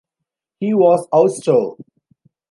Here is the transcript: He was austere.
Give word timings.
He 0.59 0.73
was 0.73 1.05
austere. 1.13 1.75